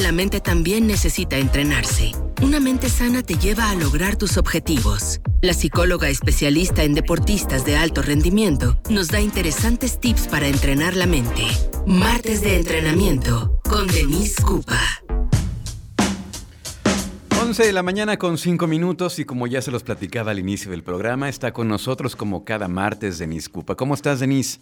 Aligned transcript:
la 0.00 0.12
mente 0.12 0.40
también 0.40 0.86
necesita 0.86 1.38
entrenarse. 1.38 2.12
Una 2.42 2.60
mente 2.60 2.88
sana 2.88 3.22
te 3.22 3.36
lleva 3.36 3.70
a 3.70 3.74
lograr 3.74 4.16
tus 4.16 4.36
objetivos. 4.36 5.20
La 5.40 5.54
psicóloga 5.54 6.08
especialista 6.08 6.82
en 6.82 6.94
deportistas 6.94 7.64
de 7.64 7.76
alto 7.76 8.02
rendimiento 8.02 8.78
nos 8.90 9.08
da 9.08 9.20
interesantes 9.20 9.98
tips 9.98 10.28
para 10.28 10.48
entrenar 10.48 10.94
la 10.96 11.06
mente. 11.06 11.44
Martes 11.86 12.42
de 12.42 12.56
entrenamiento 12.56 13.60
con 13.68 13.86
Denise 13.86 14.42
Cupa. 14.42 14.80
11 17.40 17.64
de 17.64 17.72
la 17.72 17.82
mañana 17.82 18.16
con 18.16 18.38
5 18.38 18.66
minutos 18.66 19.18
y 19.18 19.24
como 19.24 19.46
ya 19.46 19.62
se 19.62 19.70
los 19.70 19.82
platicaba 19.82 20.32
al 20.32 20.38
inicio 20.38 20.70
del 20.72 20.82
programa, 20.82 21.28
está 21.28 21.52
con 21.52 21.68
nosotros 21.68 22.16
como 22.16 22.44
cada 22.44 22.66
martes 22.66 23.18
Denise 23.18 23.48
Cupa. 23.48 23.76
¿Cómo 23.76 23.94
estás, 23.94 24.20
Denise? 24.20 24.60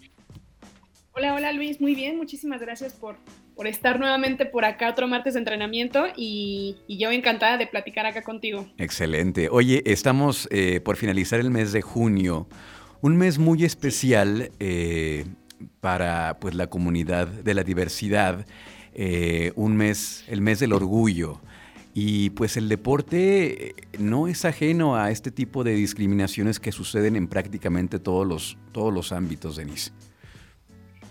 Hola, 1.13 1.33
hola 1.33 1.51
Luis, 1.51 1.81
muy 1.81 1.95
bien, 1.95 2.17
muchísimas 2.17 2.61
gracias 2.61 2.93
por, 2.93 3.15
por 3.55 3.67
estar 3.67 3.99
nuevamente 3.99 4.45
por 4.45 4.65
acá 4.65 4.89
otro 4.89 5.07
martes 5.07 5.33
de 5.33 5.39
entrenamiento 5.39 6.05
y, 6.15 6.77
yo 6.87 7.11
encantada 7.11 7.57
de 7.57 7.67
platicar 7.67 8.05
acá 8.05 8.21
contigo. 8.21 8.67
Excelente. 8.77 9.47
Oye, 9.49 9.81
estamos 9.85 10.47
eh, 10.51 10.81
por 10.81 10.97
finalizar 10.97 11.39
el 11.39 11.49
mes 11.49 11.71
de 11.71 11.81
junio, 11.81 12.47
un 13.01 13.15
mes 13.17 13.37
muy 13.37 13.63
especial 13.63 14.51
eh, 14.59 15.25
para 15.79 16.37
pues, 16.39 16.55
la 16.55 16.67
comunidad 16.67 17.27
de 17.27 17.53
la 17.53 17.63
diversidad, 17.63 18.45
eh, 18.93 19.51
un 19.55 19.75
mes, 19.75 20.25
el 20.27 20.41
mes 20.41 20.59
del 20.59 20.73
orgullo. 20.73 21.41
Y 21.97 22.31
pues 22.31 22.57
el 22.57 22.67
deporte 22.67 23.73
no 23.97 24.27
es 24.27 24.43
ajeno 24.43 24.97
a 24.97 25.11
este 25.11 25.31
tipo 25.31 25.63
de 25.63 25.75
discriminaciones 25.75 26.59
que 26.59 26.73
suceden 26.73 27.15
en 27.15 27.29
prácticamente 27.29 27.99
todos 27.99 28.27
los, 28.27 28.57
todos 28.73 28.93
los 28.93 29.13
ámbitos, 29.13 29.55
Denise. 29.55 29.93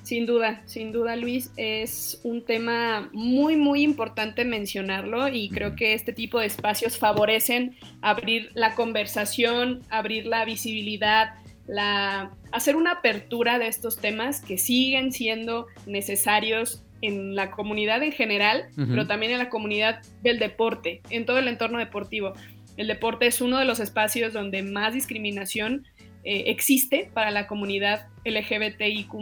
Sin 0.04 0.26
duda, 0.26 0.60
sin 0.66 0.92
duda 0.92 1.16
Luis, 1.16 1.50
es 1.56 2.20
un 2.24 2.44
tema 2.44 3.08
muy, 3.14 3.56
muy 3.56 3.82
importante 3.82 4.44
mencionarlo 4.44 5.28
y 5.28 5.48
creo 5.48 5.76
que 5.76 5.94
este 5.94 6.12
tipo 6.12 6.38
de 6.38 6.46
espacios 6.46 6.98
favorecen 6.98 7.74
abrir 8.02 8.50
la 8.52 8.74
conversación, 8.74 9.80
abrir 9.88 10.26
la 10.26 10.44
visibilidad, 10.44 11.36
la, 11.66 12.32
hacer 12.52 12.76
una 12.76 12.92
apertura 12.92 13.58
de 13.58 13.66
estos 13.66 13.96
temas 13.96 14.42
que 14.42 14.58
siguen 14.58 15.10
siendo 15.10 15.68
necesarios 15.86 16.84
en 17.00 17.34
la 17.34 17.50
comunidad 17.50 18.02
en 18.02 18.12
general, 18.12 18.66
pero 18.76 19.06
también 19.06 19.32
en 19.32 19.38
la 19.38 19.48
comunidad 19.48 20.02
del 20.22 20.38
deporte, 20.38 21.00
en 21.08 21.24
todo 21.24 21.38
el 21.38 21.48
entorno 21.48 21.78
deportivo. 21.78 22.34
El 22.76 22.88
deporte 22.88 23.26
es 23.26 23.40
uno 23.40 23.58
de 23.58 23.64
los 23.64 23.80
espacios 23.80 24.34
donde 24.34 24.62
más 24.62 24.92
discriminación 24.92 25.86
eh, 26.24 26.44
existe 26.46 27.10
para 27.14 27.30
la 27.30 27.46
comunidad 27.46 28.08
LGBTIQ 28.24 29.14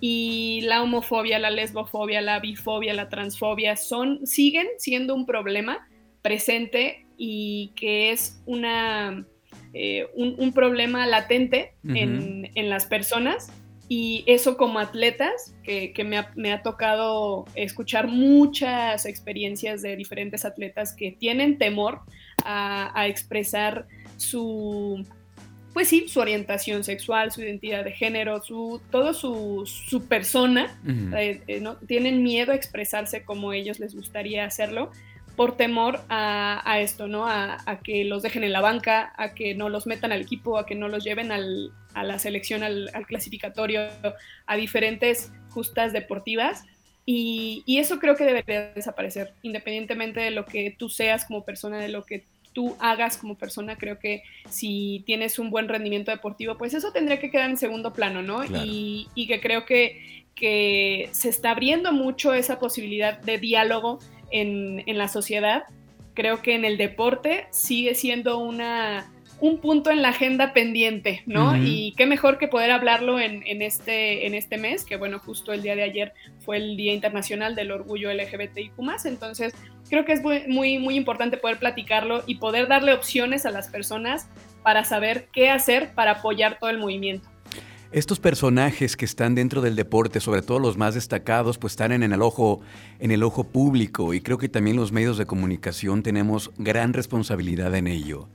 y 0.00 0.60
la 0.62 0.82
homofobia, 0.82 1.38
la 1.38 1.50
lesbofobia, 1.50 2.20
la 2.20 2.40
bifobia, 2.40 2.94
la 2.94 3.08
transfobia 3.08 3.76
son, 3.76 4.26
siguen 4.26 4.66
siendo 4.78 5.14
un 5.14 5.26
problema 5.26 5.88
presente 6.22 7.06
y 7.16 7.72
que 7.76 8.10
es 8.10 8.42
una, 8.46 9.26
eh, 9.72 10.06
un, 10.14 10.52
problema 10.52 11.06
latente 11.06 11.74
en, 11.84 12.50
las 12.68 12.86
personas. 12.86 13.50
Y 13.86 14.24
eso 14.26 14.56
como 14.56 14.78
atletas, 14.78 15.54
que, 15.62 15.92
me, 16.04 16.52
ha, 16.52 16.62
tocado 16.62 17.44
escuchar 17.54 18.08
muchas 18.08 19.04
experiencias 19.04 19.82
de 19.82 19.94
diferentes 19.96 20.44
atletas 20.44 20.94
que 20.94 21.12
tienen 21.12 21.58
temor 21.58 22.00
a 22.44 23.06
expresar 23.06 23.86
su, 24.16 25.04
pues 25.74 25.88
sí, 25.88 26.08
su 26.08 26.20
orientación 26.20 26.84
sexual, 26.84 27.32
su 27.32 27.42
identidad 27.42 27.84
de 27.84 27.90
género, 27.90 28.40
su, 28.40 28.80
todo 28.92 29.12
su, 29.12 29.64
su 29.66 30.06
persona, 30.06 30.78
eh, 31.18 31.42
eh, 31.48 31.60
¿no? 31.60 31.74
tienen 31.78 32.22
miedo 32.22 32.52
a 32.52 32.54
expresarse 32.54 33.24
como 33.24 33.52
ellos 33.52 33.80
les 33.80 33.94
gustaría 33.94 34.44
hacerlo 34.44 34.92
por 35.34 35.56
temor 35.56 36.00
a, 36.08 36.78
esto, 36.78 37.08
¿no? 37.08 37.26
A, 37.26 37.80
que 37.82 38.04
los 38.04 38.22
dejen 38.22 38.44
en 38.44 38.52
la 38.52 38.60
banca, 38.60 39.12
a 39.16 39.34
que 39.34 39.56
no 39.56 39.68
los 39.68 39.84
metan 39.88 40.12
al 40.12 40.20
equipo, 40.22 40.58
a 40.58 40.64
que 40.64 40.76
no 40.76 40.86
los 40.86 41.02
lleven 41.02 41.32
al, 41.32 41.72
a 41.92 42.04
la 42.04 42.20
selección, 42.20 42.62
al, 42.62 42.88
clasificatorio, 43.08 43.80
a 44.46 44.56
diferentes 44.56 45.32
justas 45.50 45.92
deportivas. 45.92 46.66
Y, 47.04 47.64
y, 47.66 47.78
eso 47.78 47.98
creo 47.98 48.14
que 48.14 48.24
debería 48.24 48.72
desaparecer, 48.74 49.34
independientemente 49.42 50.20
de 50.20 50.30
lo 50.30 50.46
que 50.46 50.74
tú 50.78 50.88
seas 50.88 51.24
como 51.24 51.44
persona, 51.44 51.78
de 51.78 51.88
lo 51.88 52.04
que 52.04 52.24
tú 52.54 52.76
hagas 52.78 53.18
como 53.18 53.36
persona, 53.36 53.76
creo 53.76 53.98
que 53.98 54.22
si 54.48 55.02
tienes 55.04 55.38
un 55.38 55.50
buen 55.50 55.68
rendimiento 55.68 56.10
deportivo, 56.10 56.56
pues 56.56 56.72
eso 56.72 56.92
tendría 56.92 57.20
que 57.20 57.30
quedar 57.30 57.50
en 57.50 57.58
segundo 57.58 57.92
plano, 57.92 58.22
¿no? 58.22 58.44
Y, 58.64 59.26
que 59.26 59.40
creo 59.40 59.66
que, 59.66 60.24
que 60.34 61.10
se 61.12 61.28
está 61.28 61.50
abriendo 61.50 61.92
mucho 61.92 62.32
esa 62.32 62.58
posibilidad 62.58 63.18
de 63.20 63.38
diálogo 63.38 63.98
en, 64.30 64.82
en 64.86 64.96
la 64.96 65.08
sociedad. 65.08 65.64
Creo 66.14 66.40
que 66.40 66.54
en 66.54 66.64
el 66.64 66.78
deporte 66.78 67.46
sigue 67.50 67.94
siendo 67.94 68.38
una 68.38 69.12
un 69.44 69.58
punto 69.58 69.90
en 69.90 70.00
la 70.00 70.08
agenda 70.08 70.54
pendiente, 70.54 71.22
¿no? 71.26 71.54
Y 71.54 71.92
qué 71.98 72.06
mejor 72.06 72.38
que 72.38 72.48
poder 72.48 72.70
hablarlo 72.70 73.20
en, 73.20 73.42
este, 73.60 74.26
en 74.26 74.34
este 74.34 74.56
mes, 74.56 74.86
que 74.86 74.96
bueno, 74.96 75.18
justo 75.18 75.52
el 75.52 75.60
día 75.60 75.76
de 75.76 75.82
ayer 75.82 76.14
fue 76.40 76.56
el 76.56 76.78
Día 76.78 76.94
Internacional 76.94 77.54
del 77.54 77.70
Orgullo 77.70 78.10
LGBTIQ+, 78.10 78.72
entonces 79.04 79.52
creo 79.90 80.06
que 80.06 80.14
es 80.14 80.22
muy, 80.22 80.78
muy, 80.78 80.96
importante 80.96 81.36
poder 81.36 81.58
platicarlo 81.58 82.22
y 82.26 82.36
poder 82.36 82.68
darle 82.68 82.94
opciones 82.94 83.44
a 83.44 83.50
las 83.50 83.68
personas 83.68 84.28
para 84.62 84.82
saber 84.82 85.28
qué 85.30 85.50
hacer 85.50 85.92
para 85.94 86.12
apoyar 86.12 86.58
todo 86.58 86.70
el 86.70 86.78
movimiento. 86.78 87.28
Estos 87.92 88.20
personajes 88.20 88.96
que 88.96 89.04
están 89.04 89.34
dentro 89.34 89.60
del 89.60 89.76
deporte, 89.76 90.20
sobre 90.20 90.40
todo 90.40 90.58
los 90.58 90.78
más 90.78 90.94
destacados, 90.94 91.58
pues 91.58 91.74
están 91.74 91.92
en 91.92 92.02
el 92.02 92.22
ojo, 92.22 92.62
en 92.98 93.10
el 93.10 93.22
ojo 93.22 93.44
público 93.44 94.14
y 94.14 94.22
creo 94.22 94.38
que 94.38 94.48
también 94.48 94.76
los 94.76 94.90
medios 94.90 95.18
de 95.18 95.26
comunicación 95.26 96.02
tenemos 96.02 96.50
gran 96.56 96.94
responsabilidad 96.94 97.74
en 97.74 97.88
ello 97.88 98.30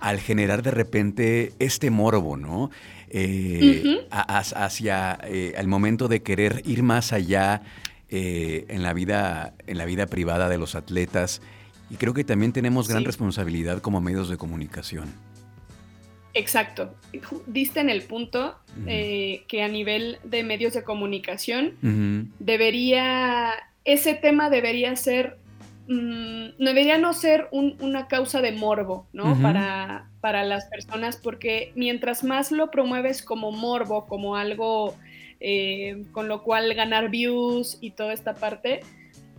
al 0.00 0.20
generar 0.20 0.62
de 0.62 0.70
repente 0.70 1.52
este 1.58 1.90
morbo, 1.90 2.36
¿no? 2.36 2.70
Eh, 3.12 4.06
hacia 4.10 5.18
eh, 5.24 5.54
el 5.56 5.66
momento 5.66 6.06
de 6.06 6.22
querer 6.22 6.62
ir 6.64 6.84
más 6.84 7.12
allá 7.12 7.62
eh, 8.08 8.66
en, 8.68 8.84
la 8.84 8.92
vida, 8.92 9.54
en 9.66 9.78
la 9.78 9.84
vida 9.84 10.06
privada 10.06 10.48
de 10.48 10.58
los 10.58 10.76
atletas. 10.76 11.42
Y 11.90 11.96
creo 11.96 12.14
que 12.14 12.22
también 12.22 12.52
tenemos 12.52 12.88
gran 12.88 13.04
responsabilidad 13.04 13.80
como 13.80 14.00
medios 14.00 14.28
de 14.28 14.36
comunicación. 14.36 15.12
Exacto. 16.34 16.94
Diste 17.48 17.80
en 17.80 17.90
el 17.90 18.02
punto 18.02 18.54
que 18.86 19.62
a 19.64 19.68
nivel 19.68 20.18
de 20.22 20.44
medios 20.44 20.74
de 20.74 20.84
comunicación 20.84 22.30
debería, 22.38 23.50
ese 23.84 24.14
tema 24.14 24.50
debería 24.50 24.94
ser 24.94 25.39
Mm, 25.92 26.50
debería 26.64 26.98
no 26.98 27.12
ser 27.12 27.48
una 27.50 28.06
causa 28.06 28.40
de 28.40 28.52
morbo, 28.52 29.08
¿no? 29.12 29.36
para, 29.42 30.08
para 30.20 30.44
las 30.44 30.66
personas, 30.66 31.16
porque 31.16 31.72
mientras 31.74 32.22
más 32.22 32.52
lo 32.52 32.70
promueves 32.70 33.24
como 33.24 33.50
morbo, 33.50 34.06
como 34.06 34.36
algo 34.36 34.94
eh, 35.40 36.04
con 36.12 36.28
lo 36.28 36.44
cual 36.44 36.72
ganar 36.74 37.10
views 37.10 37.76
y 37.80 37.90
toda 37.90 38.12
esta 38.12 38.36
parte, 38.36 38.82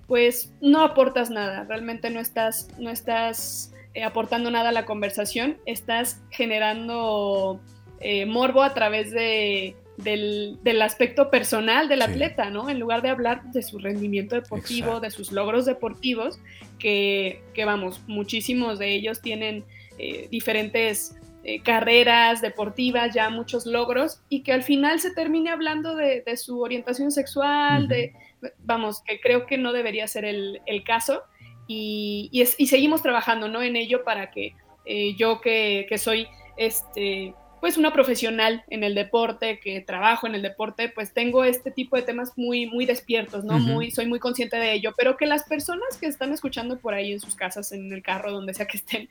pues 0.07 0.51
no 0.59 0.83
aportas 0.83 1.29
nada, 1.29 1.63
realmente 1.63 2.09
no 2.09 2.19
estás, 2.19 2.67
no 2.77 2.89
estás 2.89 3.73
eh, 3.93 4.03
aportando 4.03 4.51
nada 4.51 4.69
a 4.69 4.73
la 4.73 4.83
conversación, 4.83 5.55
estás 5.65 6.21
generando 6.31 7.61
eh, 8.01 8.25
morbo 8.25 8.61
a 8.61 8.73
través 8.73 9.11
de 9.11 9.77
del, 10.03 10.81
aspecto 10.81 11.29
personal 11.29 11.87
del 11.87 12.01
atleta, 12.01 12.49
¿no? 12.49 12.69
En 12.69 12.79
lugar 12.79 13.01
de 13.01 13.09
hablar 13.09 13.43
de 13.51 13.63
su 13.63 13.79
rendimiento 13.79 14.35
deportivo, 14.35 14.99
de 14.99 15.11
sus 15.11 15.31
logros 15.31 15.65
deportivos, 15.65 16.39
que, 16.79 17.41
vamos, 17.65 18.01
muchísimos 18.07 18.79
de 18.79 18.93
ellos 18.93 19.21
tienen 19.21 19.63
eh, 19.97 20.27
diferentes 20.31 21.15
eh, 21.43 21.61
carreras 21.61 22.41
deportivas, 22.41 23.13
ya 23.13 23.29
muchos 23.29 23.65
logros, 23.65 24.21
y 24.29 24.41
que 24.41 24.53
al 24.53 24.63
final 24.63 24.99
se 24.99 25.11
termine 25.13 25.49
hablando 25.49 25.95
de, 25.95 26.23
su 26.37 26.61
orientación 26.61 27.11
sexual, 27.11 27.87
de, 27.87 28.13
vamos, 28.59 29.01
que 29.01 29.19
creo 29.19 29.45
que 29.45 29.57
no 29.57 29.73
debería 29.73 30.07
ser 30.07 30.25
el, 30.25 30.59
caso, 30.85 31.23
y, 31.67 32.29
y, 32.31 32.67
seguimos 32.67 33.01
trabajando, 33.01 33.47
¿no? 33.47 33.61
En 33.61 33.75
ello 33.75 34.03
para 34.03 34.31
que 34.31 34.55
eh, 34.85 35.15
yo 35.15 35.39
que, 35.41 35.85
que 35.87 35.97
soy 35.97 36.27
este 36.57 37.33
pues 37.61 37.77
una 37.77 37.93
profesional 37.93 38.63
en 38.69 38.83
el 38.83 38.95
deporte, 38.95 39.59
que 39.59 39.79
trabajo 39.81 40.25
en 40.25 40.33
el 40.33 40.41
deporte, 40.41 40.89
pues 40.89 41.13
tengo 41.13 41.43
este 41.45 41.69
tipo 41.69 41.95
de 41.95 42.01
temas 42.01 42.33
muy, 42.35 42.65
muy 42.65 42.87
despiertos, 42.87 43.45
¿no? 43.45 43.59
muy, 43.59 43.91
soy 43.91 44.07
muy 44.07 44.19
consciente 44.19 44.57
de 44.57 44.73
ello, 44.73 44.93
pero 44.97 45.15
que 45.15 45.27
las 45.27 45.43
personas 45.43 45.95
que 45.99 46.07
están 46.07 46.33
escuchando 46.33 46.79
por 46.79 46.95
ahí 46.95 47.13
en 47.13 47.19
sus 47.19 47.35
casas, 47.35 47.71
en 47.71 47.93
el 47.93 48.01
carro, 48.01 48.31
donde 48.31 48.55
sea 48.55 48.65
que 48.65 48.77
estén, 48.77 49.07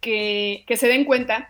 que, 0.00 0.64
que 0.66 0.76
se 0.78 0.88
den 0.88 1.04
cuenta 1.04 1.48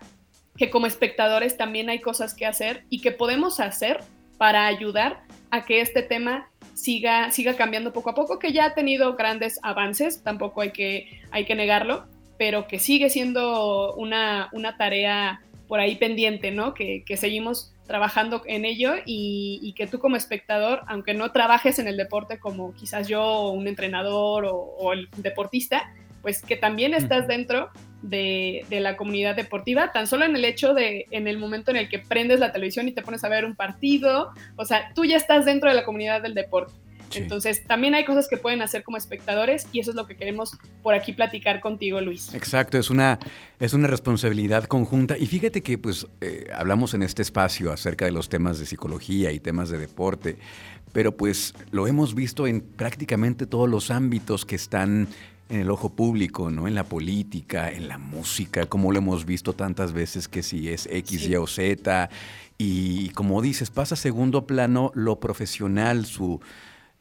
que 0.57 0.69
como 0.69 0.85
espectadores 0.85 1.55
también 1.55 1.89
hay 1.89 2.01
cosas 2.01 2.33
que 2.33 2.45
hacer 2.45 2.83
y 2.89 2.99
que 2.99 3.13
podemos 3.13 3.61
hacer 3.61 4.01
para 4.37 4.67
ayudar 4.67 5.23
a 5.49 5.63
que 5.63 5.79
este 5.79 6.03
tema 6.03 6.49
siga, 6.73 7.31
siga 7.31 7.55
cambiando 7.55 7.93
poco 7.93 8.09
a 8.09 8.15
poco, 8.15 8.37
que 8.37 8.51
ya 8.51 8.65
ha 8.65 8.73
tenido 8.73 9.15
grandes 9.15 9.59
avances, 9.63 10.23
tampoco 10.23 10.59
hay 10.59 10.71
que, 10.71 11.21
hay 11.31 11.45
que 11.45 11.55
negarlo, 11.55 12.05
pero 12.37 12.67
que 12.67 12.79
sigue 12.79 13.09
siendo 13.09 13.95
una, 13.95 14.49
una 14.51 14.75
tarea 14.75 15.41
por 15.73 15.79
ahí 15.79 15.95
pendiente, 15.95 16.51
¿no? 16.51 16.75
Que, 16.75 17.03
seguimos 17.17 17.73
trabajando 17.87 18.43
en 18.45 18.63
ello 18.63 18.93
y, 19.07 19.73
que 19.75 19.87
tú 19.87 19.97
como 19.97 20.15
espectador, 20.15 20.81
aunque 20.85 21.15
no 21.15 21.31
trabajes 21.31 21.79
en 21.79 21.87
el 21.87 21.97
deporte 21.97 22.37
como 22.37 22.75
quizás 22.75 23.07
yo, 23.07 23.49
un 23.49 23.67
entrenador 23.67 24.45
o, 24.47 24.93
el 24.93 25.09
deportista, 25.17 25.91
pues 26.21 26.43
que 26.43 26.57
también 26.57 26.93
estás 26.93 27.27
dentro 27.27 27.71
de, 28.03 28.63
de, 28.69 28.81
la 28.81 28.95
comunidad 28.95 29.35
deportiva, 29.35 29.91
tan 29.91 30.05
solo 30.05 30.25
en 30.25 30.35
el 30.35 30.45
hecho 30.45 30.75
de, 30.75 31.07
en 31.09 31.27
el 31.27 31.39
momento 31.39 31.71
en 31.71 31.77
el 31.77 31.89
que 31.89 31.97
prendes 31.97 32.39
la 32.39 32.51
televisión 32.51 32.87
y 32.87 32.91
te 32.91 33.01
pones 33.01 33.23
a 33.23 33.29
ver 33.29 33.43
un 33.43 33.55
partido, 33.55 34.29
o 34.57 34.65
sea, 34.65 34.91
tú 34.93 35.05
ya 35.05 35.17
estás 35.17 35.43
dentro 35.43 35.69
de 35.69 35.75
la 35.75 35.85
comunidad 35.85 36.21
del 36.21 36.35
deporte. 36.35 36.82
Entonces, 37.15 37.63
también 37.65 37.95
hay 37.95 38.05
cosas 38.05 38.27
que 38.27 38.37
pueden 38.37 38.61
hacer 38.61 38.83
como 38.83 38.97
espectadores 38.97 39.67
y 39.71 39.79
eso 39.79 39.91
es 39.91 39.95
lo 39.95 40.07
que 40.07 40.15
queremos 40.15 40.57
por 40.81 40.93
aquí 40.93 41.13
platicar 41.13 41.59
contigo, 41.59 42.01
Luis. 42.01 42.33
Exacto, 42.33 42.77
es 42.77 42.89
una, 42.89 43.19
es 43.59 43.73
una 43.73 43.87
responsabilidad 43.87 44.65
conjunta. 44.65 45.17
Y 45.17 45.25
fíjate 45.25 45.61
que 45.61 45.77
pues 45.77 46.07
eh, 46.21 46.47
hablamos 46.53 46.93
en 46.93 47.03
este 47.03 47.21
espacio 47.21 47.71
acerca 47.71 48.05
de 48.05 48.11
los 48.11 48.29
temas 48.29 48.59
de 48.59 48.65
psicología 48.65 49.31
y 49.31 49.39
temas 49.39 49.69
de 49.69 49.77
deporte, 49.77 50.37
pero 50.91 51.15
pues 51.15 51.53
lo 51.71 51.87
hemos 51.87 52.15
visto 52.15 52.47
en 52.47 52.61
prácticamente 52.61 53.45
todos 53.45 53.69
los 53.69 53.91
ámbitos 53.91 54.45
que 54.45 54.55
están 54.55 55.07
en 55.49 55.59
el 55.59 55.69
ojo 55.69 55.89
público, 55.89 56.49
¿no? 56.49 56.67
En 56.67 56.75
la 56.75 56.83
política, 56.83 57.69
en 57.71 57.87
la 57.87 57.97
música, 57.97 58.65
como 58.65 58.91
lo 58.91 58.99
hemos 58.99 59.25
visto 59.25 59.53
tantas 59.53 59.93
veces 59.93 60.27
que 60.27 60.41
si 60.41 60.69
es 60.69 60.87
X, 60.89 61.27
Y 61.27 61.35
o 61.35 61.47
Z. 61.47 62.09
Y 62.57 63.09
como 63.09 63.41
dices, 63.41 63.69
pasa 63.69 63.95
a 63.95 63.97
segundo 63.97 64.47
plano 64.47 64.91
lo 64.95 65.19
profesional, 65.19 66.05
su 66.05 66.39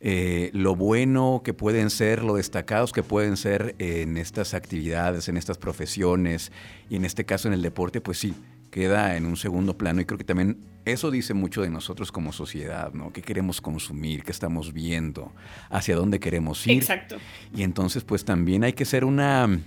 eh, 0.05 0.51
lo 0.53 0.75
bueno 0.75 1.43
que 1.45 1.55
pueden 1.55 1.89
ser, 1.89 2.25
lo 2.25 2.35
destacados 2.35 2.93
que 2.93 3.05
pueden 3.05 3.37
ser 3.37 3.77
en 3.79 4.17
estas 4.17 4.53
actividades, 4.53 5.29
en 5.29 5.37
estas 5.37 5.59
profesiones 5.59 6.51
y 6.91 6.97
en 6.97 7.05
este 7.05 7.25
caso 7.25 7.47
en 7.47 7.55
el 7.55 7.63
deporte, 7.63 8.01
pues 8.01 8.19
sí, 8.19 8.35
queda 8.73 9.17
en 9.17 9.27
un 9.27 9.37
segundo 9.37 9.79
plano 9.79 10.01
y 10.01 10.05
creo 10.05 10.19
que 10.19 10.25
también 10.25 10.59
eso 10.85 11.13
dice 11.13 11.35
mucho 11.35 11.63
de 11.63 11.71
nosotros 11.71 12.11
como 12.11 12.33
sociedad, 12.33 12.93
¿no? 12.93 13.13
¿Qué 13.13 13.23
queremos 13.23 13.61
consumir? 13.61 14.25
¿Qué 14.25 14.33
estamos 14.33 14.73
viendo? 14.73 15.31
¿Hacia 15.71 15.95
dónde 15.95 16.19
queremos 16.19 16.67
ir? 16.67 16.79
Exacto. 16.79 17.19
Y 17.55 17.63
entonces 17.63 18.03
pues 18.03 18.25
también 18.25 18.65
hay 18.65 18.73
que 18.73 18.85
ser 18.85 19.05
una 19.05 19.61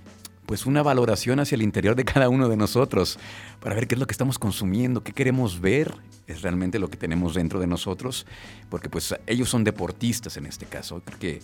pues 0.45 0.65
una 0.65 0.83
valoración 0.83 1.39
hacia 1.39 1.55
el 1.55 1.61
interior 1.61 1.95
de 1.95 2.05
cada 2.05 2.29
uno 2.29 2.49
de 2.49 2.57
nosotros 2.57 3.19
para 3.59 3.75
ver 3.75 3.87
qué 3.87 3.95
es 3.95 3.99
lo 3.99 4.07
que 4.07 4.13
estamos 4.13 4.39
consumiendo, 4.39 5.03
qué 5.03 5.11
queremos 5.11 5.59
ver, 5.59 5.93
es 6.27 6.41
realmente 6.41 6.79
lo 6.79 6.89
que 6.89 6.97
tenemos 6.97 7.33
dentro 7.33 7.59
de 7.59 7.67
nosotros, 7.67 8.25
porque 8.69 8.89
pues 8.89 9.15
ellos 9.27 9.49
son 9.49 9.63
deportistas 9.63 10.37
en 10.37 10.45
este 10.45 10.65
caso, 10.65 11.01
creo 11.03 11.19
que 11.19 11.39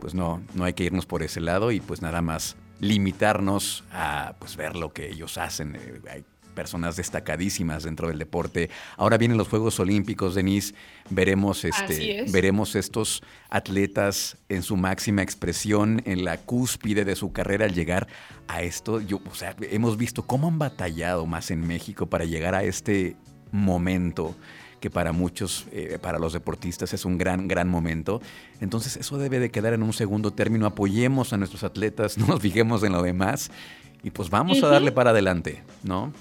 pues 0.00 0.14
no, 0.14 0.42
no 0.54 0.64
hay 0.64 0.72
que 0.72 0.84
irnos 0.84 1.06
por 1.06 1.22
ese 1.22 1.40
lado 1.40 1.70
y 1.70 1.80
pues 1.80 2.02
nada 2.02 2.22
más 2.22 2.56
limitarnos 2.80 3.84
a 3.92 4.34
pues 4.38 4.56
ver 4.56 4.76
lo 4.76 4.92
que 4.92 5.08
ellos 5.08 5.38
hacen. 5.38 5.76
Eh, 5.76 6.24
personas 6.52 6.96
destacadísimas 6.96 7.82
dentro 7.82 8.08
del 8.08 8.18
deporte. 8.18 8.70
Ahora 8.96 9.18
vienen 9.18 9.38
los 9.38 9.48
Juegos 9.48 9.80
Olímpicos, 9.80 10.34
Denise, 10.34 10.74
veremos, 11.10 11.64
este, 11.64 12.24
veremos 12.30 12.76
estos 12.76 13.22
atletas 13.50 14.36
en 14.48 14.62
su 14.62 14.76
máxima 14.76 15.22
expresión, 15.22 16.02
en 16.04 16.24
la 16.24 16.38
cúspide 16.38 17.04
de 17.04 17.16
su 17.16 17.32
carrera 17.32 17.64
al 17.64 17.74
llegar 17.74 18.06
a 18.48 18.62
esto. 18.62 19.00
Yo, 19.00 19.20
o 19.30 19.34
sea, 19.34 19.56
hemos 19.62 19.96
visto 19.96 20.26
cómo 20.26 20.48
han 20.48 20.58
batallado 20.58 21.26
más 21.26 21.50
en 21.50 21.66
México 21.66 22.06
para 22.06 22.24
llegar 22.24 22.54
a 22.54 22.64
este 22.64 23.16
momento 23.50 24.34
que 24.82 24.90
para 24.90 25.12
muchos, 25.12 25.66
eh, 25.70 25.98
para 26.02 26.18
los 26.18 26.32
deportistas 26.32 26.92
es 26.92 27.04
un 27.04 27.16
gran, 27.16 27.46
gran 27.46 27.68
momento. 27.68 28.20
Entonces 28.60 28.96
eso 28.96 29.16
debe 29.16 29.38
de 29.38 29.50
quedar 29.50 29.74
en 29.74 29.82
un 29.84 29.92
segundo 29.92 30.32
término. 30.32 30.66
Apoyemos 30.66 31.32
a 31.32 31.36
nuestros 31.36 31.62
atletas, 31.62 32.18
no 32.18 32.26
nos 32.26 32.40
fijemos 32.40 32.82
en 32.82 32.92
lo 32.92 33.00
demás 33.00 33.50
y 34.02 34.10
pues 34.10 34.28
vamos 34.28 34.62
a 34.62 34.68
darle 34.68 34.90
para 34.90 35.10
adelante, 35.10 35.62
¿no? 35.84 36.12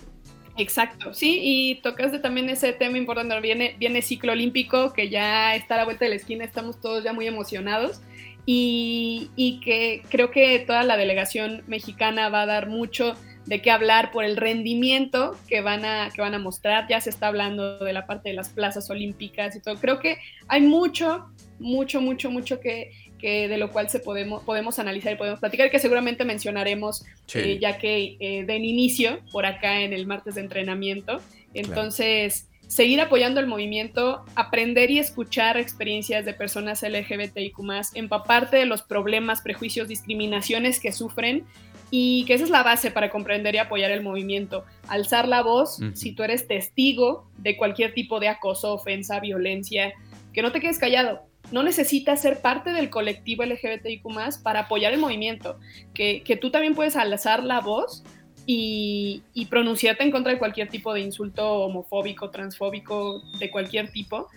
Exacto, 0.57 1.13
sí, 1.13 1.39
y 1.41 1.75
tocaste 1.81 2.19
también 2.19 2.49
ese 2.49 2.73
tema 2.73 2.97
importante, 2.97 3.39
viene, 3.39 3.75
viene 3.79 4.01
ciclo 4.01 4.33
olímpico, 4.33 4.91
que 4.93 5.09
ya 5.09 5.55
está 5.55 5.75
a 5.75 5.77
la 5.77 5.85
vuelta 5.85 6.05
de 6.05 6.09
la 6.09 6.15
esquina, 6.15 6.43
estamos 6.43 6.79
todos 6.81 7.03
ya 7.03 7.13
muy 7.13 7.25
emocionados 7.25 8.01
y, 8.45 9.29
y, 9.35 9.61
que 9.61 10.03
creo 10.09 10.31
que 10.31 10.59
toda 10.59 10.83
la 10.83 10.97
delegación 10.97 11.63
mexicana 11.67 12.29
va 12.29 12.41
a 12.41 12.45
dar 12.47 12.67
mucho 12.67 13.15
de 13.45 13.61
qué 13.61 13.71
hablar 13.71 14.11
por 14.11 14.23
el 14.23 14.37
rendimiento 14.37 15.37
que 15.47 15.61
van, 15.61 15.85
a, 15.85 16.09
que 16.13 16.21
van 16.21 16.33
a 16.33 16.39
mostrar, 16.39 16.87
ya 16.89 17.01
se 17.01 17.09
está 17.09 17.27
hablando 17.27 17.79
de 17.79 17.93
la 17.93 18.05
parte 18.05 18.29
de 18.29 18.35
las 18.35 18.49
plazas 18.49 18.89
olímpicas 18.89 19.55
y 19.55 19.61
todo, 19.61 19.75
creo 19.75 19.99
que 19.99 20.17
hay 20.47 20.61
mucho, 20.61 21.27
mucho, 21.59 22.01
mucho, 22.01 22.29
mucho 22.29 22.59
que, 22.59 22.91
que 23.21 23.47
de 23.47 23.57
lo 23.57 23.71
cual 23.71 23.89
se 23.89 23.99
podemos, 23.99 24.43
podemos 24.43 24.79
analizar 24.79 25.13
y 25.13 25.15
podemos 25.15 25.39
platicar, 25.39 25.69
que 25.69 25.79
seguramente 25.79 26.25
mencionaremos 26.25 27.05
eh, 27.35 27.59
ya 27.61 27.77
que 27.77 28.17
eh, 28.19 28.43
den 28.45 28.65
inicio 28.65 29.19
por 29.31 29.45
acá 29.45 29.81
en 29.81 29.93
el 29.93 30.07
martes 30.07 30.35
de 30.35 30.41
entrenamiento. 30.41 31.21
Entonces, 31.53 32.49
seguir 32.67 32.99
apoyando 32.99 33.39
el 33.39 33.47
movimiento, 33.47 34.25
aprender 34.35 34.89
y 34.91 34.99
escuchar 34.99 35.57
experiencias 35.57 36.25
de 36.25 36.33
personas 36.33 36.81
LGBTIQ, 36.81 37.59
empaparte 37.93 38.57
de 38.57 38.65
los 38.65 38.81
problemas, 38.81 39.41
prejuicios, 39.41 39.87
discriminaciones 39.87 40.79
que 40.79 40.91
sufren 40.91 41.45
y 41.91 42.23
que 42.25 42.33
esa 42.33 42.45
es 42.45 42.49
la 42.49 42.63
base 42.63 42.89
para 42.89 43.09
comprender 43.09 43.53
y 43.53 43.59
apoyar 43.59 43.91
el 43.91 44.01
movimiento. 44.01 44.65
Alzar 44.87 45.27
la 45.27 45.43
voz 45.43 45.79
si 45.93 46.13
tú 46.13 46.23
eres 46.23 46.47
testigo 46.47 47.29
de 47.37 47.55
cualquier 47.57 47.93
tipo 47.93 48.19
de 48.19 48.29
acoso, 48.29 48.73
ofensa, 48.73 49.19
violencia, 49.19 49.93
que 50.33 50.41
no 50.41 50.51
te 50.51 50.61
quedes 50.61 50.79
callado 50.79 51.30
no 51.51 51.63
necesitas 51.63 52.21
ser 52.21 52.41
parte 52.41 52.71
del 52.71 52.89
colectivo 52.89 53.43
LGBTIQ 53.43 54.03
para 54.43 54.61
apoyar 54.61 54.93
el 54.93 54.99
movimiento, 54.99 55.59
que, 55.93 56.37
tú 56.39 56.51
también 56.51 56.75
puedes 56.75 56.95
alzar 56.95 57.43
la 57.43 57.59
voz 57.59 58.03
y, 58.45 59.23
pronunciarte 59.49 60.03
en 60.03 60.11
contra 60.11 60.31
de 60.31 60.39
cualquier 60.39 60.69
tipo 60.69 60.93
de 60.93 61.01
insulto 61.01 61.65
homofóbico, 61.65 62.29
transfóbico, 62.29 63.21
de 63.39 63.51
cualquier 63.51 63.91
tipo, 63.91 64.29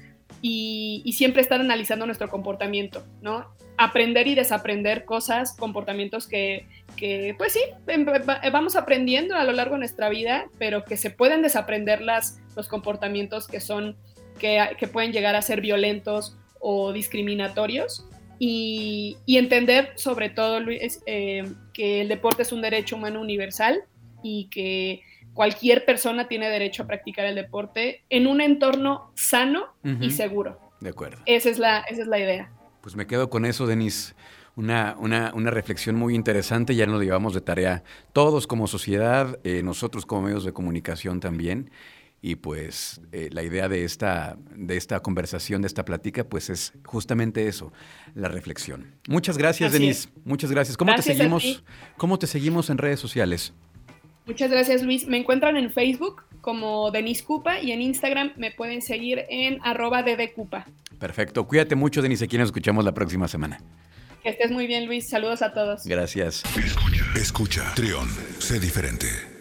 y, 0.42 1.12
siempre 1.16 1.42
estar 1.42 1.60
analizando 1.60 2.06
nuestro 2.06 2.28
comportamiento, 2.28 3.04
¿no? 3.22 3.46
Aprender 3.76 4.26
y 4.26 4.34
desaprender 4.34 5.04
cosas, 5.04 5.56
comportamientos 5.56 6.26
que, 6.26 6.66
pues 7.38 7.52
sí, 7.52 7.60
em, 7.86 8.04
vamos 8.52 8.76
aprendiendo 8.76 9.36
a 9.36 9.44
lo 9.44 9.52
largo 9.52 9.74
de 9.74 9.80
nuestra 9.80 10.08
vida, 10.08 10.46
pero 10.58 10.84
que 10.84 10.96
se 10.96 11.10
pueden 11.10 11.42
desaprender 11.42 12.00
las, 12.00 12.40
los 12.56 12.66
comportamientos 12.66 13.46
que 13.46 13.60
son, 13.60 13.96
que, 14.38 14.60
que 14.78 14.88
pueden 14.88 15.12
llegar 15.12 15.36
a 15.36 15.42
ser 15.42 15.60
violentos 15.60 16.36
o 16.66 16.94
discriminatorios 16.94 18.06
y, 18.38 19.18
entender 19.26 19.92
sobre 19.96 20.30
todo, 20.30 20.60
Luis, 20.60 21.02
eh, 21.04 21.44
que 21.74 22.00
el 22.00 22.08
deporte 22.08 22.42
es 22.42 22.52
un 22.52 22.62
derecho 22.62 22.96
humano 22.96 23.20
universal 23.20 23.84
y 24.22 24.48
que 24.50 25.02
cualquier 25.34 25.84
persona 25.84 26.26
tiene 26.26 26.48
derecho 26.48 26.84
a 26.84 26.86
practicar 26.86 27.26
el 27.26 27.34
deporte 27.34 28.02
en 28.08 28.26
un 28.26 28.40
entorno 28.40 29.12
sano 29.14 29.74
y 30.00 30.10
seguro. 30.10 30.58
De 30.80 30.88
acuerdo. 30.88 31.18
Esa 31.26 31.50
es 31.50 31.58
la, 31.58 31.80
esa 31.80 32.00
es 32.00 32.08
la 32.08 32.18
idea. 32.18 32.50
Pues 32.80 32.96
me 32.96 33.06
quedo 33.06 33.28
con 33.28 33.44
eso, 33.44 33.66
Denis. 33.66 34.14
Una, 34.56 34.96
una, 34.98 35.32
una, 35.34 35.50
reflexión 35.50 35.96
muy 35.96 36.14
interesante, 36.14 36.74
ya 36.76 36.86
nos 36.86 37.02
llevamos 37.02 37.34
de 37.34 37.40
tarea 37.40 37.82
todos 38.12 38.46
como 38.46 38.68
sociedad, 38.68 39.38
eh, 39.42 39.62
nosotros 39.64 40.06
como 40.06 40.22
medios 40.22 40.44
de 40.44 40.52
comunicación 40.52 41.20
también. 41.20 41.70
Y 42.26 42.36
pues 42.36 43.02
eh, 43.12 43.28
la 43.32 43.42
idea 43.42 43.68
de 43.68 43.84
esta, 43.84 44.38
de 44.56 44.78
esta 44.78 45.00
conversación, 45.00 45.60
de 45.60 45.68
esta 45.68 45.84
plática, 45.84 46.24
pues 46.24 46.48
es 46.48 46.72
justamente 46.82 47.48
eso, 47.48 47.70
la 48.14 48.28
reflexión. 48.28 48.94
Muchas 49.06 49.36
gracias, 49.36 49.72
Denise. 49.72 50.08
Muchas 50.24 50.50
gracias. 50.50 50.78
¿Cómo 50.78 50.94
te 50.94 51.02
seguimos? 51.02 51.62
¿Cómo 51.98 52.18
te 52.18 52.26
seguimos 52.26 52.70
en 52.70 52.78
redes 52.78 52.98
sociales? 52.98 53.52
Muchas 54.24 54.50
gracias, 54.50 54.82
Luis. 54.82 55.06
Me 55.06 55.18
encuentran 55.18 55.58
en 55.58 55.70
Facebook 55.70 56.22
como 56.40 56.90
Denise 56.90 57.22
Cupa 57.22 57.60
y 57.60 57.72
en 57.72 57.82
Instagram 57.82 58.32
me 58.38 58.50
pueden 58.52 58.80
seguir 58.80 59.26
en 59.28 59.58
arroba 59.62 60.02
ddcupa. 60.02 60.64
Perfecto. 60.98 61.46
Cuídate 61.46 61.74
mucho, 61.74 62.00
Denise. 62.00 62.24
Aquí 62.24 62.38
nos 62.38 62.46
escuchamos 62.46 62.86
la 62.86 62.94
próxima 62.94 63.28
semana. 63.28 63.60
Que 64.22 64.30
estés 64.30 64.50
muy 64.50 64.66
bien, 64.66 64.86
Luis. 64.86 65.10
Saludos 65.10 65.42
a 65.42 65.52
todos. 65.52 65.84
Gracias. 65.84 66.42
Escucha, 66.56 67.04
escucha. 67.16 67.72
Trión, 67.74 68.08
sé 68.38 68.58
diferente. 68.60 69.33